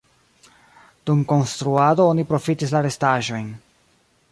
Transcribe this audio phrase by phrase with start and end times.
[1.09, 3.55] Dum konstruado oni profitis la restaĵojn.